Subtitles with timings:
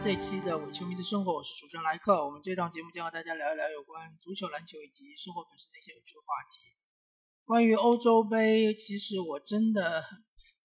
[0.00, 2.24] 这期的伪球迷的生活，我是主持人莱克。
[2.24, 6.70] 我们这档节目将和大家聊一聊有关足球、篮球以及生活本身的一些有趣的话题。
[7.44, 10.04] 关于欧洲杯，其实我真的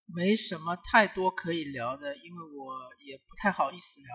[0.06, 4.08] 没什么太多可以聊的，因为我也不太好意思聊。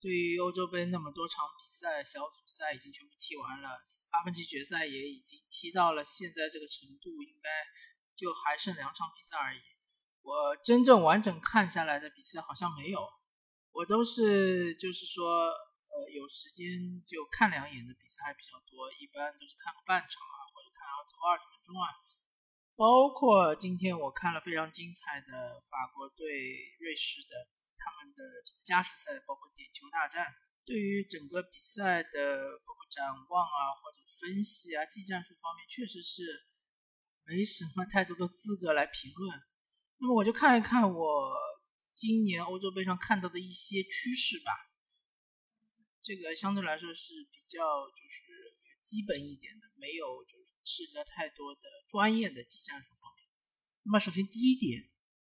[0.00, 3.68] 对于欧洲杯那么多场比赛，小组赛已经全部踢完了，
[4.10, 7.50] 八分之决赛也已经踢到了现在这个程度，应该
[8.16, 9.60] 就还剩两场比赛而已。
[10.22, 13.06] 我真正完整看下来的比赛好像没有。
[13.72, 16.66] 我都是就是说，呃，有时间
[17.06, 21.86] 就看两眼的比赛还比较多，一般都是看个半场啊，或者看头二十分钟啊。
[22.74, 26.26] 包括今天我看了非常精彩的法国对
[26.80, 27.46] 瑞士的
[27.78, 28.22] 他们的
[28.64, 30.26] 加时赛，包括点球大战。
[30.66, 36.22] 对于整个比赛的包括展望啊，或者分析啊，技战术方面，确实是
[37.24, 39.40] 没什么太多的资格来评论。
[39.98, 41.57] 那么我就看一看我。
[41.98, 44.52] 今年欧洲杯上看到的一些趋势吧，
[46.00, 53.26] 这个相对来说是比较就是基本一点的，没有就是涉及到太多的专业的技战术方面。
[53.82, 54.88] 那么首先第一点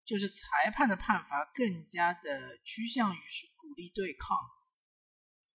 [0.04, 4.36] 就是裁判的判罚更加的趋向于是鼓励对抗，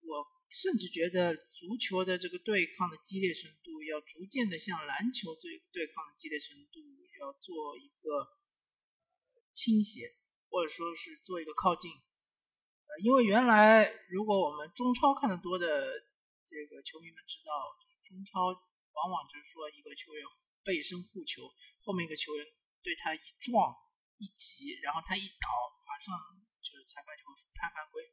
[0.02, 6.82] 我甚至觉得足球的这个对抗的激烈程度要逐渐的向篮球对对抗的激烈程度
[7.22, 8.28] 要做一个
[9.54, 10.02] 倾斜。
[10.56, 15.68] 或者说是做一个靠近，呃，因为原来如果我们中超看得多的
[16.48, 17.52] 这个球迷们知道，
[18.08, 18.56] 中超
[18.96, 20.24] 往往就是说一个球员
[20.64, 21.44] 背身护球，
[21.84, 22.46] 后面一个球员
[22.82, 23.76] 对他一撞
[24.16, 25.52] 一挤，然后他一倒，
[25.84, 26.16] 马上
[26.64, 28.08] 就是裁判就会判犯规。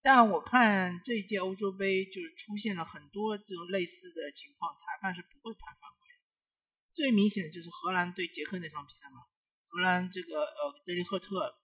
[0.00, 6.06] 但我看这一届欧洲杯就是出现了很多这种类似的情况，裁判是不会判犯规。
[6.92, 9.26] 最明显的就是荷兰对捷克那场比赛嘛，
[9.66, 11.58] 荷兰这个呃德里赫特。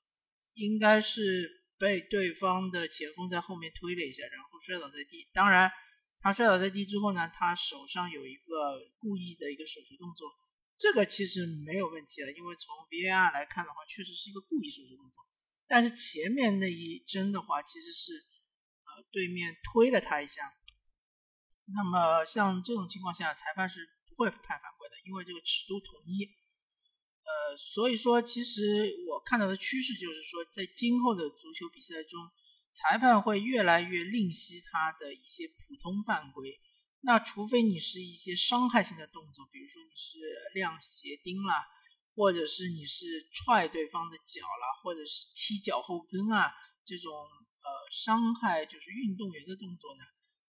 [0.59, 5.29] 应该是被对方的前锋在后面推了一下，然后摔倒在地。
[5.33, 5.71] 当然，
[6.19, 10.29] 他摔倒在地之后呢，他手上有一个故意的一个手球动作，
[10.77, 15.25] 这个其实没有问题了，因为从 VAR 来看的话，确实是一个故意手球动作。
[15.69, 20.43] 但是前面那一针的话，其实是呃对面推了他一下。
[21.77, 26.27] 那么像这种情况下，裁判是不会判犯规的，因为这个尺度统一。
[27.29, 32.19] 呃，所以说，其实我看到的趋势就是说，在今后的足球比赛中，
[32.73, 36.59] 裁判会越来越吝惜他的一些普通犯规。
[37.03, 40.19] 那除非你是一些伤害性的动作，比如说你是
[40.55, 41.69] 亮鞋钉啦，
[42.17, 46.51] 或者是你是踹对方的脚啦，或者是踢脚后跟啊，
[46.87, 50.03] 这种呃伤害就是运动员的动作呢，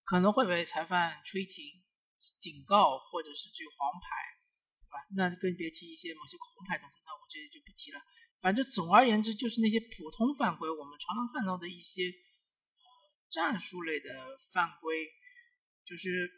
[0.06, 1.66] 可能会被裁判吹停、
[2.40, 4.39] 警告或者是举黄牌。
[4.90, 8.02] 啊那更别提一些某些红牌动作，那我这里就不提了。
[8.42, 12.12] 反正总而言之，就是那些普通犯规，我们常常看到的一些
[13.30, 15.08] 战术类的犯规，
[15.84, 16.30] 就是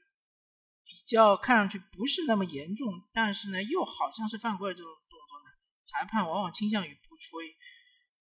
[0.84, 5.50] 比较看上去不是那么严重，但是呢又好像是犯规的这种动作呢，
[5.86, 7.56] 裁判往往倾向于不吹。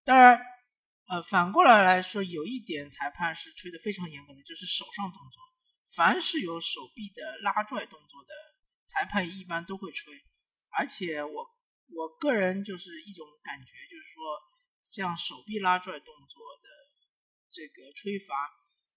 [0.04, 0.40] 当然，
[1.08, 5.42] 呃，反过来来说，有一点裁判是吹的非常严格的，就是手上动作，
[5.96, 8.49] 凡是有手臂的拉拽动作的。
[8.90, 10.12] 裁判一般都会吹，
[10.76, 11.46] 而且我
[11.94, 14.18] 我个人就是一种感觉，就是说
[14.82, 16.68] 像手臂拉拽动作的
[17.48, 18.34] 这个吹罚，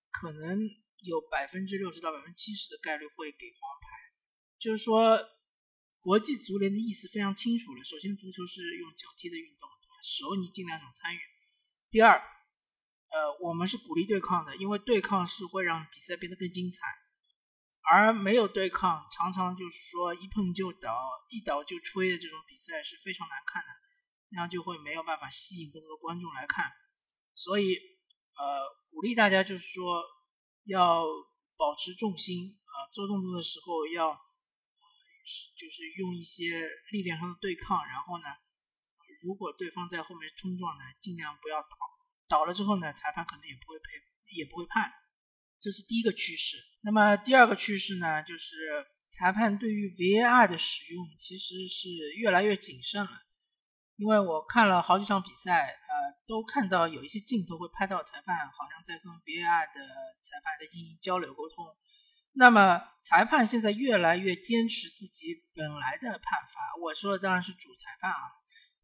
[0.10, 0.60] 可能
[1.04, 3.88] 有百分之六十到百分之七十的概率会给黄牌。
[4.58, 5.20] 就是说，
[6.02, 7.84] 国际足联的意思非常清楚了。
[7.84, 9.70] 首先，足球是用脚踢的运动，
[10.02, 11.20] 手你尽量少参与。
[11.92, 17.03] 第二，呃，我们是鼓励对抗的，因为对抗是会让比赛变得更精彩。
[17.92, 23.68] 而没有对抗，常常就是说一碰就倒，一倒就吹的这种比赛是非常难看的，
[24.30, 26.72] 那样就会没有办法吸引更多的观众来看。
[27.36, 27.76] 所以，
[28.38, 30.02] 呃，鼓励大家就是说
[30.66, 31.04] 要
[31.58, 34.14] 保持重心，呃，做动作的时候要，
[35.58, 37.86] 就是用一些力量上的对抗。
[37.86, 38.26] 然后呢，
[39.22, 41.68] 如果对方在后面冲撞呢，尽量不要倒，
[42.30, 43.84] 倒了之后呢，裁判可能也不会赔，
[44.38, 44.90] 也不会判。
[45.64, 46.58] 这是第一个趋势。
[46.82, 51.88] 那么第二个趋势呢，就是裁判对于 VAR 的使用其实是
[52.18, 53.12] 越来越谨慎了。
[53.96, 55.94] 因为我看了好几场比赛，呃，
[56.28, 59.80] 都看到有一些镜头会拍到裁判好像在跟 VAR 的
[60.22, 61.66] 裁判在进行交流沟通。
[62.34, 66.60] 那么裁判现在越来越坚持自己本来的判罚。
[66.82, 68.36] 我说的当然是主裁判啊。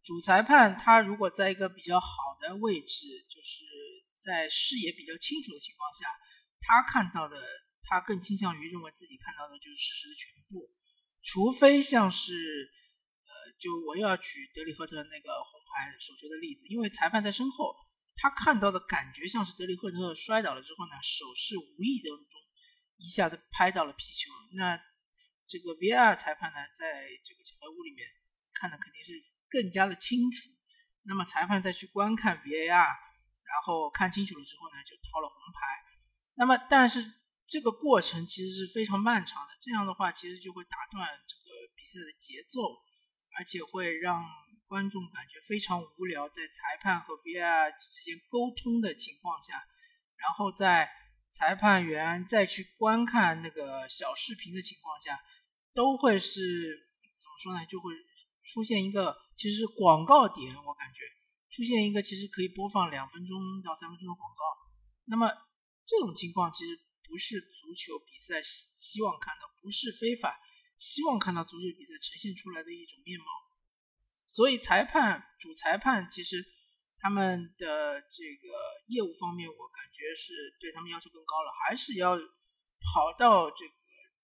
[0.01, 2.07] 主裁判他如果在一个比较好
[2.39, 3.65] 的位置，就是
[4.17, 6.07] 在视野比较清楚的情况下。
[6.69, 7.41] 他看到的，
[7.81, 10.69] 他更倾向于认为自己看到的就是事实的全部，
[11.23, 12.69] 除非像是，
[13.25, 17.73] 呃，就我又要举德里赫特那个红牌手球的例子，因为裁判在身后，
[18.15, 22.39] 他看到的感觉像是德里赫特摔倒了之后呢，手是无意当中
[22.97, 24.29] 一下子拍到了皮球。
[24.53, 24.77] 那
[25.47, 28.05] 这个 VR 裁判呢，在这个小黑屋里面
[28.53, 29.13] 看的肯定是
[29.49, 30.37] 更加的清楚。
[31.01, 35.88] 那么裁判再去观看 VAR，然后看清楚了之后呢，就掏了红牌。
[36.39, 37.03] 那么但是
[37.45, 42.63] 这个过程其实是非常漫长的，这样的话其实就会打断这个比赛的节奏，
[43.37, 44.23] 而且会让。
[44.69, 49.55] 观众感觉非常无聊，在裁判和 VR 之间沟通的情况下，
[50.15, 50.87] 然后在
[51.31, 55.19] 裁判员再去观看那个小视频的情况下，
[55.73, 56.85] 都会是
[57.17, 57.65] 怎么说呢？
[57.65, 57.91] 就会
[58.43, 61.01] 出现一个其实是广告点，我感觉
[61.49, 64.43] 出现一个其实可以播放两分钟到三分钟的广告。
[65.05, 65.33] 那么
[65.89, 70.37] 这种情况其实不是足球比赛希望看到，不是非法
[70.77, 73.25] 希望看到足球比赛呈现出来的一种面貌。
[74.27, 76.45] 所以裁判、主裁判其实
[76.99, 78.53] 他们的这个
[78.85, 83.73] 业务方面，我感觉是对他们要求更高了，还是要跑到这个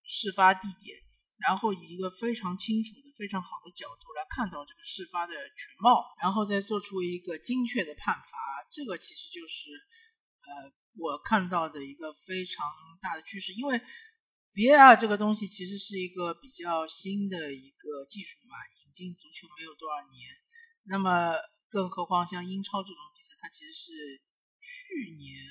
[0.04, 1.02] 事发地点，
[1.40, 8.38] 然后以一个非常清楚的、非常好的角度来看到这个事发的全貌，然后再做出一个精确的判罚。
[8.70, 9.72] 这个其实就是
[10.46, 12.66] 呃我看到的一个非常
[13.02, 13.80] 大的趋势，因为
[14.54, 18.56] VR 这个东西其实是一个比较新的一个技术嘛。
[18.86, 20.32] 引进足球没有多少年，
[20.86, 21.36] 那么
[21.68, 23.92] 更何况像英超这种比赛，它其实是
[24.62, 25.46] 去年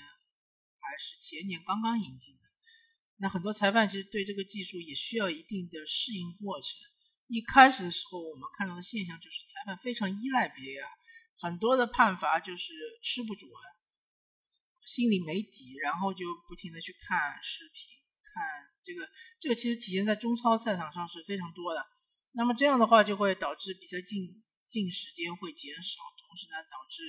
[0.81, 2.41] 还是前年刚刚引进的。
[3.19, 6.71] 那很多裁判其实对这个技术也需要一定的适应过程。
[7.27, 10.89] 一开始的时候，我们看到的现象就是裁判非常依赖 VR，
[11.39, 13.51] 很多的判罚就是吃不准，
[14.87, 17.89] 心里没底，然后就不停的去看视频，
[18.23, 18.43] 看
[18.83, 19.09] 这个
[19.41, 21.85] 这个其实体现在中超赛场上是非常多的。
[22.33, 27.03] 那么这样的话就会导致比赛进进时间会减少，同时呢导致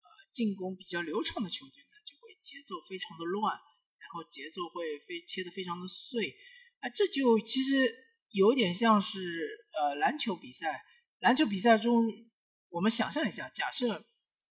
[0.00, 3.54] 呃进攻比较流畅的球队呢就会节奏非常的乱，
[3.98, 6.34] 然后节奏会非切的非常的碎，
[6.80, 7.94] 啊这就其实
[8.30, 10.82] 有点像是呃篮球比赛，
[11.18, 12.06] 篮球比赛中
[12.70, 14.04] 我们想象一下，假设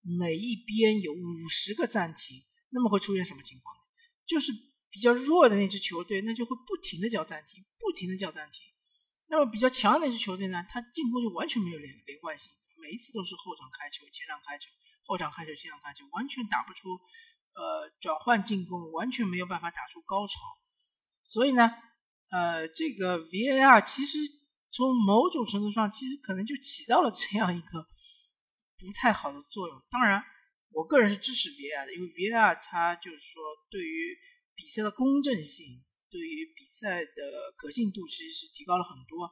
[0.06, 2.38] 每一边有五十个暂停，
[2.70, 3.76] 那么会出现什么情况？
[4.28, 4.52] 就是
[4.92, 8.62] 比较弱的那支球队，那就会不停的叫暂停，不停的叫暂停。
[9.28, 14.70] 那么比较强的那支球队呢，他进攻就完全没有连连贯性，每一次都是后场开球、前场开球、
[15.06, 16.90] 后场开球、前场开球，完全打不出
[17.56, 20.34] 呃转换进攻，完全没有办法打出高潮。
[21.24, 21.74] 所以呢，
[22.30, 24.20] 呃，这个 VAR 其实
[24.70, 27.88] 从某种程度上，其实可能就起到了这样一个
[28.78, 29.82] 不太好的作用。
[29.90, 30.24] 当然，
[30.72, 34.18] 我个人是支持 VAR 的，因为 VAR 它就是说对于
[34.56, 35.66] 比赛的公正性。
[36.08, 39.30] 对于比赛的可信度其实是提高了很多，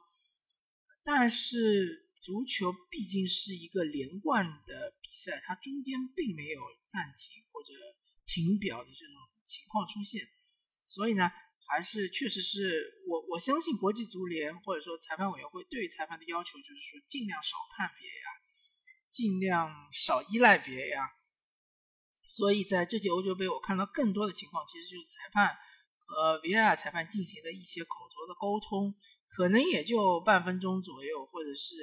[1.02, 7.72] 但是足球毕竟是一个连贯的比赛，它中间并没有暂停或者
[8.26, 9.14] 停表的这种
[9.46, 10.28] 情况出现，
[10.84, 11.30] 所以呢，
[11.66, 18.33] 还是确实是我我相信国际足联或者说裁判委员会对于裁判的要求就是说尽量少看 VAR，
[19.14, 21.08] 尽量少依赖 VAR，
[22.26, 25.56] 所以在这届欧洲杯我看到更多的情况其实就是裁判。
[26.06, 28.94] 和 VAR 裁判进行的一些口头的沟通，
[29.26, 31.74] 可能也就半分钟左右，或者是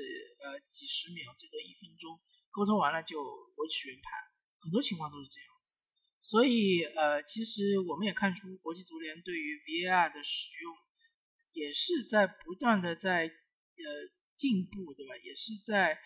[0.43, 2.19] 呃几十秒，最多一分钟，
[2.51, 4.13] 沟通完了就维持原判，
[4.61, 5.73] 很多情况都是这样子。
[6.19, 10.71] 所以呃，其实我们也看出国际足联对于 VAR 的使用，
[11.53, 13.85] 也是在不断的在呃
[14.35, 15.17] 进步，对吧？
[15.23, 15.99] 也是在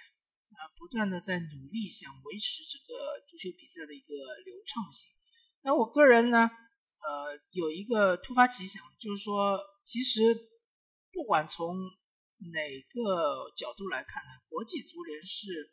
[0.55, 4.13] 啊不断的在努力想维持这个足球比赛的一个
[4.45, 5.11] 流畅性。
[5.61, 6.49] 那我个人呢？
[7.05, 10.33] 呃，有一个突发奇想，就是说，其实
[11.11, 11.77] 不管从
[12.51, 15.71] 哪个角度来看呢，国际足联是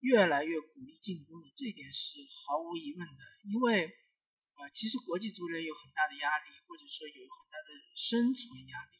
[0.00, 3.22] 越来越鼓励进攻的，这一点是毫无疑问的。
[3.48, 8.90] 因为，呃，其实国际足联有很大的压力，或者说有很大的生存压力。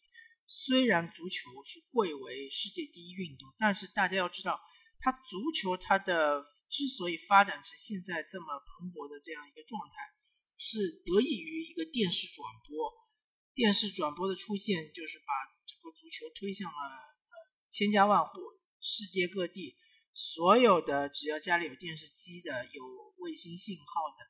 [0.46, 4.58] 虽然足球是贵为世界第一运动，但是大家要知道，
[5.00, 9.96] 它足球它的之所以发展成现在这么蓬勃的这样一个状态。
[10.62, 10.76] 是
[11.06, 12.92] 得益于一个电视转播，
[13.54, 15.32] 电视转播的出现，就是把
[15.64, 17.34] 整个足球推向了呃
[17.70, 18.38] 千家万户，
[18.78, 19.78] 世界各地
[20.12, 22.84] 所有的只要家里有电视机的、有
[23.16, 23.84] 卫星信号
[24.18, 24.28] 的、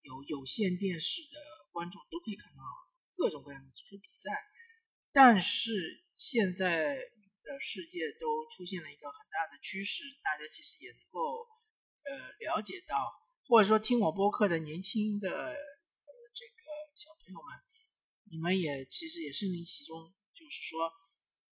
[0.00, 1.36] 有有线电视的
[1.72, 2.62] 观众都可以看到
[3.14, 4.32] 各种各样的足球比赛。
[5.12, 6.96] 但是现在
[7.46, 11.46] 的世界都出现了一个很大的趋势，大家其实也能够
[12.02, 12.98] 呃了解到。
[13.48, 16.62] 或者说听我播客的年轻的呃这个
[16.96, 17.54] 小朋友们，
[18.28, 20.90] 你们也其实也身临其中，就是说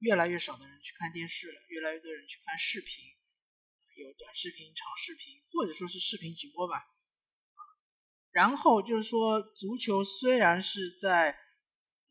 [0.01, 3.07] 越来越少的人去看电视了，越来越多人去看视频，
[3.95, 6.83] 有短视频、长视频，或者说是视频直播吧。
[8.33, 11.39] 然后就是说，足球虽然是在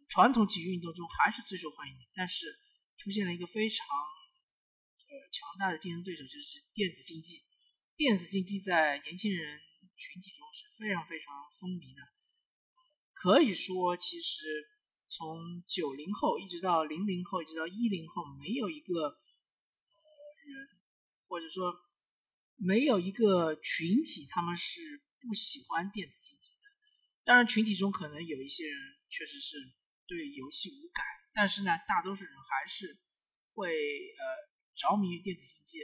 [0.07, 2.47] 传统体育运动中还是最受欢迎的，但是
[3.03, 7.41] 出现了一个非常呃强大的竞争对手，就是电子竞技。
[7.97, 9.59] 电子竞技在年轻人
[9.97, 12.01] 群体中是非常非常风靡的。
[13.11, 14.45] 可以说，其实
[15.09, 19.19] 从九零后一直到零零后，一直到一零后，没有一个
[20.45, 20.69] 人，
[21.27, 21.75] 或者说
[22.55, 25.03] 没有一个群体，他们是。
[25.25, 26.67] 不喜欢电子竞技的，
[27.23, 28.77] 当然群体中可能有一些人
[29.09, 29.55] 确实是
[30.05, 32.97] 对游戏无感，但是呢，大多数人还是
[33.53, 34.23] 会呃
[34.75, 35.79] 着迷于电子竞技。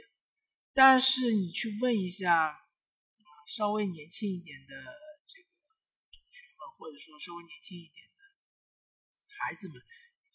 [0.72, 2.56] 但是你去问一下
[3.46, 4.74] 稍微年轻一点的
[5.26, 5.48] 这个
[6.12, 8.20] 同学们，或者说稍微年轻一点的
[9.38, 9.82] 孩子们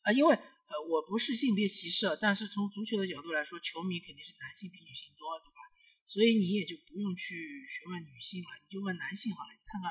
[0.03, 5.59] 啊，因为呃我不是性别歧视，但是从足球的角度来说，球迷肯定是男性比女性多，对吧？
[6.03, 9.53] 所以你也就不用去询问女性了，你就问男性好了。
[9.53, 9.89] 你看看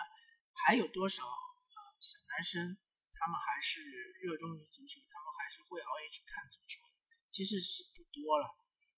[0.67, 2.77] 还有多少啊小男生，
[3.19, 3.81] 他们还是
[4.21, 6.83] 热衷于足球，他们还是会熬夜去看足球，
[7.31, 8.47] 其实是不多了。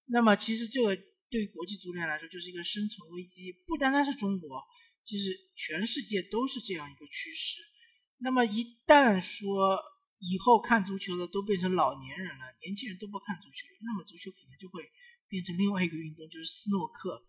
[0.06, 0.96] 那么其实这个
[1.30, 4.62] 对于国际足联来说就是一个生存危机，不单单是中国，
[5.04, 7.60] 其实全世界都是这样一个趋势。
[8.18, 9.82] 那么一旦说
[10.18, 14.82] 以后看足球的都变成老年人了，年轻人都不看足球，那么足球可能就会。
[15.28, 17.26] 变成另外一个运动，就是斯诺克，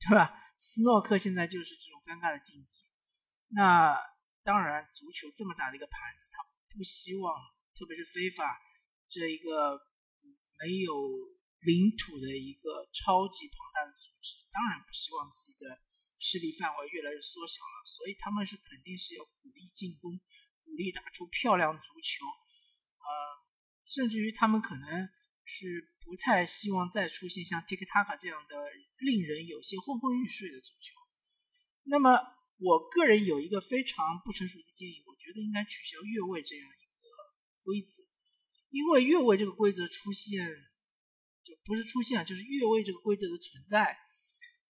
[0.00, 0.30] 对吧？
[0.58, 2.68] 斯诺克现在就是这种尴尬的境地。
[3.48, 3.96] 那
[4.44, 6.42] 当然，足球这么大的一个盘子，他
[6.76, 7.34] 不希望，
[7.74, 8.60] 特别是非法
[9.08, 9.80] 这一个
[10.60, 10.94] 没有
[11.60, 15.80] 领土的一个超级庞大的组织，当然不希望自己的
[16.18, 17.84] 势力范围越来越缩小了。
[17.86, 20.18] 所以他们是肯定是要鼓励进攻，
[20.64, 23.06] 鼓励打出漂亮足球，呃，
[23.84, 25.08] 甚至于他们可能。
[25.44, 28.56] 是不太希望再出现像 TikTok 这样的
[28.98, 30.94] 令人有些昏昏欲睡的足球。
[31.82, 32.16] 那么，
[32.62, 37.08] 我个人有一个非常不成熟的建议，我觉得应该取消越位这样一个
[37.64, 38.02] 规则，
[38.70, 40.46] 因为越位这个规则出现，
[41.44, 43.98] 就不是出现，就是越位这个规则的存在，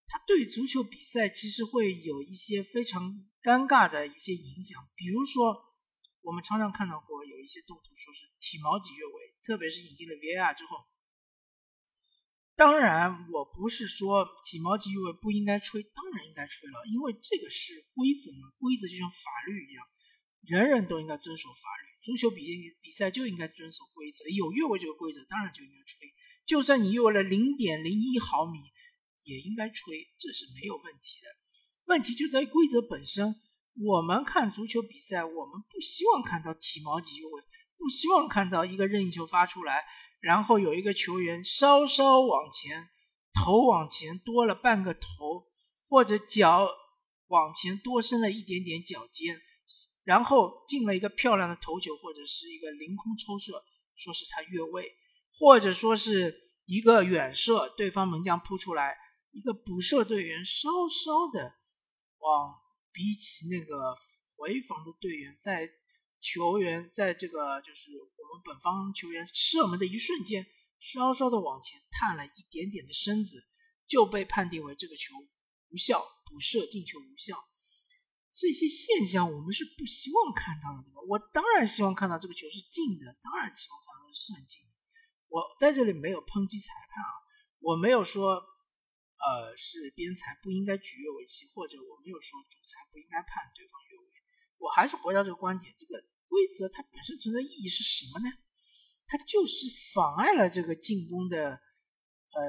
[0.06, 5.70] 它对足球比赛其实会有一些非常尴尬的一些影响，比如说。
[6.25, 10.76] 我们常常看到过有一些动图说是体毛级越位，特别是引进了 VAR 之后。
[12.54, 19.85] 当然，我不是说体毛级越位不应该吹，当然应该吹了，因为这个是规则嘛，规则就像法律一样，
[20.42, 21.88] 人人都应该遵守法律。
[22.02, 22.44] 足球比
[22.82, 26.12] 比赛就应该遵守规则，有越位这个规则，当然就应该吹。
[26.44, 28.59] 就算你越位了零点零一毫米，
[29.23, 31.28] 也应该吹，这是没有问题的。
[31.87, 33.35] 问题就在于规则本身。
[33.75, 37.42] 我们看足球比赛，我们不希望看到体毛级越位，
[37.82, 39.82] 不希望看到一个任意球发出来，
[40.20, 42.88] 然后有一个球员稍稍往前，
[43.34, 45.48] 头往前多了半个头，
[45.88, 46.68] 或者脚
[47.26, 49.36] 往前多伸了一点点脚尖，
[50.04, 53.60] 然后进了一个漂亮的头球，或者是一个凌空抽射，
[53.96, 54.92] 说是他越位，
[55.40, 56.34] 或者说是
[56.66, 58.96] 一个远射，对方门将扑出来，
[59.32, 61.54] 一个补射队员稍稍的
[62.18, 62.62] 往。
[62.94, 63.96] 比起那个
[64.36, 65.66] 回防的队员，在
[66.23, 70.47] 球员在这个就是我们本方球员射门的一瞬间，
[70.79, 73.45] 稍稍的往前探了一点点的身子，
[73.87, 75.14] 就被判定为这个球
[75.69, 77.37] 无效，补射进球无效。
[78.33, 81.02] 这些现象我们是不希望看到的，对吧？
[81.09, 84.71] 我当然希望看到这个球是进的，当然希望看到是算进的。
[85.29, 87.12] 我在这里没有抨击裁判啊，
[87.59, 88.43] 我没有说。
[89.23, 94.05] 呃，是边裁不应该举越位器，或者我没有说主裁不应该判对方越位。
[94.59, 98.32] 我还是回到这个观点，这个规则它本身存在意义是什么呢？
[99.06, 102.40] 它就是妨碍了这个进攻的，呃，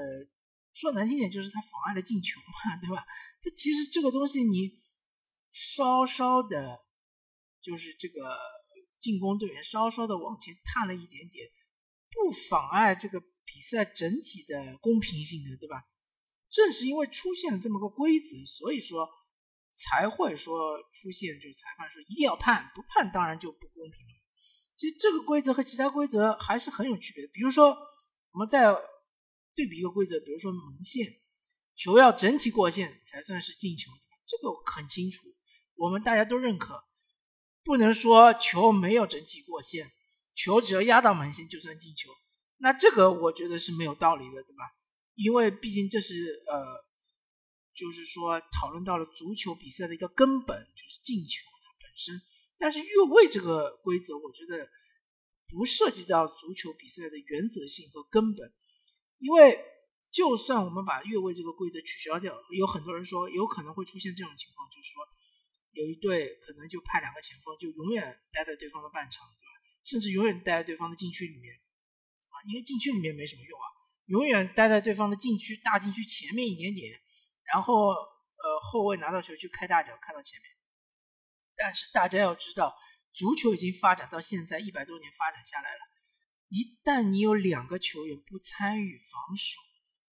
[0.72, 3.04] 说难听点就是它妨碍了进球嘛，对吧？
[3.42, 4.80] 它其实这个东西你
[5.52, 6.80] 稍稍的，
[7.62, 8.40] 就是这个
[9.02, 11.46] 进攻队员稍稍的往前探了一点点，
[12.10, 15.84] 不妨碍这个比赛整体的公平性的，对吧？
[16.48, 19.10] 正是因为出现了这么个规则，所以说
[19.74, 24.14] 才会说出现，就是裁判说一定要判，不判当然就不公平了。
[24.76, 27.30] 其实这个规则和其他规则还是很有区别的。
[27.34, 27.76] 比如说，
[28.32, 28.74] 我们再
[29.56, 31.08] 对比一个规则，比如说门线，
[31.76, 33.92] 球要整体过线才算是进球，
[34.26, 35.28] 这个很清楚，
[35.76, 36.84] 我们大家都认可。
[37.64, 39.90] 不能说球没有整体过线，
[40.36, 42.10] 球只要压到门线就算进球，
[42.58, 44.64] 那这个我觉得是没有道理的，对吧？
[45.16, 46.84] 因为毕竟这是呃，
[47.76, 52.22] 就是说讨论到了足球比赛的一个根本，就是进球的本身。
[52.58, 54.70] 但是越位这个规则，我觉得
[55.48, 58.54] 不涉及到足球比赛的原则性和根本。
[59.20, 59.58] 因为
[60.12, 65.02] 就算我们把越位这个规则取消掉，有很多人说有可能会出现这种情况，就是说
[65.72, 69.50] 有一队可能就派两个前锋，就永远待在对方的半场，对吧？
[69.84, 71.56] 甚至永远待在对方的禁区里面，
[72.30, 73.66] 啊，因为禁区里面没什么用啊，
[74.06, 77.02] 永远待在对方的禁区大禁区前面一点点，
[77.52, 80.50] 然后呃后卫拿到球去开大脚，开到前面。
[81.56, 82.76] 但是大家要知道，
[83.12, 85.80] 足球已经发展到现在一百多年发展下来了，
[86.50, 89.60] 一旦你有两个球员不参与防守，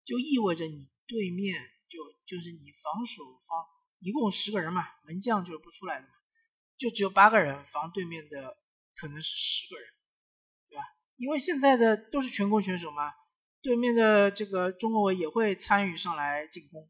[0.03, 1.55] 就意味着你对面
[1.88, 3.65] 就就是你防守方。
[4.03, 6.13] 一共十个人嘛，门将就是不出来的嘛，
[6.75, 8.57] 就只有八个人防对面的，
[8.95, 9.89] 可能是十个人，
[10.69, 10.83] 对吧？
[11.17, 13.13] 因为现在的都是全攻选手嘛，
[13.61, 16.89] 对面的这个中后卫也会参与上来进攻，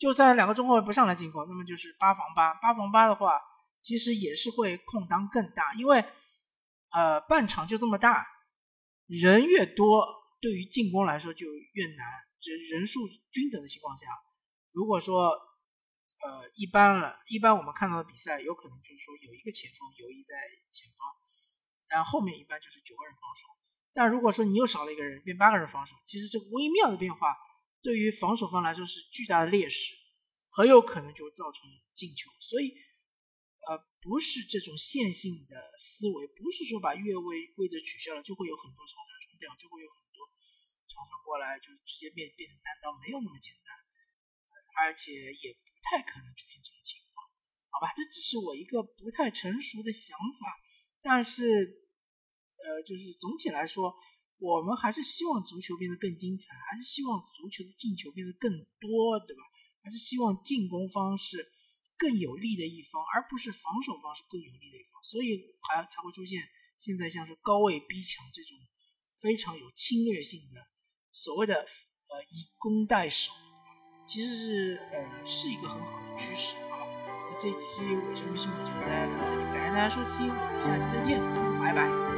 [0.00, 3.40] 就算两个中后卫不上来进攻，那么就是八防八，八防八的话，
[3.80, 6.04] 其实也是会空当更大，因为
[6.90, 8.26] 呃半场就这么大，
[9.06, 10.04] 人越多，
[10.40, 12.06] 对于进攻来说就越难，
[12.40, 12.98] 人人数
[13.30, 14.06] 均等的情况下，
[14.72, 15.38] 如果说。
[16.22, 20.36] 呃，一般了，一般我们看到的比赛，有可能就是说有一个前锋游弋在
[20.68, 21.08] 前方，
[21.88, 23.48] 但后面一般就是九个人防守。
[23.94, 27.34] 但如果说你又少了一个人，变八个人防守，其实这个微妙的变化
[27.82, 29.94] 对于防守方来说是巨大的劣势，
[30.48, 32.30] 很有可能就造成进球。
[32.40, 32.74] 所以，
[33.68, 40.26] 呃，不是这种线性的思维，不是说把越位规则取消了就会有很多长传冲掉，就会有很多
[40.88, 43.74] 长传过来就直接变变成单刀，没有那么简单，
[44.82, 45.56] 而且也。
[45.90, 47.26] 不太可能出现这种情况，
[47.70, 50.60] 好吧，这只是我一个不太成熟的想法，
[51.00, 51.88] 但是，
[52.62, 53.92] 呃，就是总体来说，
[54.40, 59.42] 我们还是希望足球变得更精彩，还是希望足球的进球变得更多，对吧？
[59.82, 61.46] 还是希望进攻方是
[61.96, 66.42] 更有利的一方，而不是防守方是更有利的一方，所以还才会出现
[66.78, 68.58] 现在像是高位逼抢这种
[69.20, 70.66] 非常有侵略性的
[71.12, 73.32] 所谓的呃以攻代守。
[74.06, 76.80] 其实是呃是一个很好的趋势啊。
[77.30, 81.20] 那这期我这边生活就跟大家聊到这里，感谢大家收听，我们下期再见，
[81.60, 82.09] 拜拜。